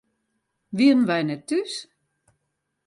Wienen 0.77 1.07
wy 1.09 1.19
net 1.21 1.41
thús? 1.47 1.73